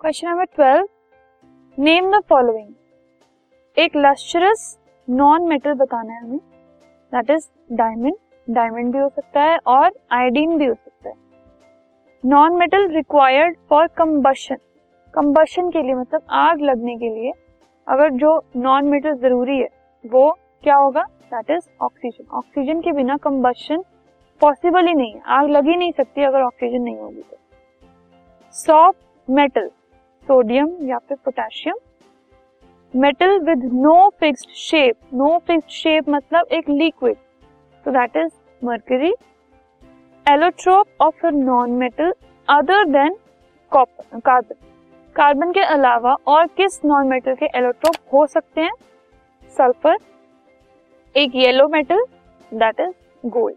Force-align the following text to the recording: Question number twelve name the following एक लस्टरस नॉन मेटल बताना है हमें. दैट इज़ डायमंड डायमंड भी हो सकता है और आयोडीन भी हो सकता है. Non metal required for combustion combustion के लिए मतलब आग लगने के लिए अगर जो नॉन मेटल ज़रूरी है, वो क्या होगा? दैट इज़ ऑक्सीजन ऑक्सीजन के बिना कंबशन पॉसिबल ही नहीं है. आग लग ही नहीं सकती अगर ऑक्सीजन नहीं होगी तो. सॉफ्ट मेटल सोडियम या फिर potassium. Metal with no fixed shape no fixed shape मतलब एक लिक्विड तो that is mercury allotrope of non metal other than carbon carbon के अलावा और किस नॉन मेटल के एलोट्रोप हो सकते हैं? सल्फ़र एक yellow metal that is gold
Question 0.00 0.28
number 0.28 0.44
twelve 0.44 0.86
name 1.78 2.10
the 2.10 2.20
following 2.28 3.78
एक 3.78 3.96
लस्टरस 3.96 4.60
नॉन 5.08 5.46
मेटल 5.48 5.72
बताना 5.72 6.12
है 6.12 6.20
हमें. 6.20 6.38
दैट 7.12 7.30
इज़ 7.30 7.48
डायमंड 7.72 8.14
डायमंड 8.48 8.92
भी 8.92 8.98
हो 8.98 9.08
सकता 9.08 9.42
है 9.42 9.58
और 9.66 9.90
आयोडीन 10.12 10.56
भी 10.58 10.66
हो 10.66 10.74
सकता 10.74 11.08
है. 11.08 11.14
Non 12.24 12.56
metal 12.58 12.88
required 12.88 13.56
for 13.70 13.86
combustion 13.86 14.56
combustion 15.14 15.68
के 15.70 15.82
लिए 15.82 15.94
मतलब 15.94 16.22
आग 16.30 16.60
लगने 16.60 16.96
के 16.96 17.08
लिए 17.08 17.32
अगर 17.86 18.10
जो 18.12 18.32
नॉन 18.56 18.88
मेटल 18.88 19.16
ज़रूरी 19.16 19.58
है, 19.58 19.68
वो 20.04 20.30
क्या 20.64 20.76
होगा? 20.76 21.02
दैट 21.34 21.50
इज़ 21.50 21.68
ऑक्सीजन 21.82 22.36
ऑक्सीजन 22.38 22.80
के 22.80 22.92
बिना 22.92 23.16
कंबशन 23.18 23.84
पॉसिबल 24.40 24.86
ही 24.86 24.94
नहीं 24.94 25.12
है. 25.14 25.20
आग 25.26 25.50
लग 25.50 25.68
ही 25.68 25.76
नहीं 25.76 25.92
सकती 25.92 26.24
अगर 26.24 26.42
ऑक्सीजन 26.42 26.82
नहीं 26.82 26.96
होगी 26.96 27.22
तो. 27.22 27.36
सॉफ्ट 28.54 29.30
मेटल 29.30 29.70
सोडियम 30.30 30.68
या 30.88 30.98
फिर 30.98 31.16
potassium. 31.24 31.76
Metal 32.94 33.38
with 33.38 33.64
no 33.74 33.94
fixed 34.20 34.50
shape 34.56 34.96
no 35.14 35.38
fixed 35.38 35.70
shape 35.70 36.08
मतलब 36.08 36.52
एक 36.52 36.68
लिक्विड 36.70 37.16
तो 37.86 37.90
that 37.90 38.16
is 38.16 38.30
mercury 38.62 39.12
allotrope 40.26 41.02
of 41.02 41.26
non 41.26 41.70
metal 41.78 42.12
other 42.48 42.84
than 42.88 43.16
carbon 43.72 44.54
carbon 45.16 45.52
के 45.52 45.64
अलावा 45.74 46.14
और 46.26 46.46
किस 46.56 46.80
नॉन 46.84 47.08
मेटल 47.08 47.34
के 47.34 47.46
एलोट्रोप 47.58 47.96
हो 48.12 48.26
सकते 48.26 48.60
हैं? 48.60 48.72
सल्फ़र 49.56 49.96
एक 51.14 51.34
yellow 51.34 51.68
metal 51.68 52.04
that 52.52 52.80
is 52.80 53.28
gold 53.28 53.56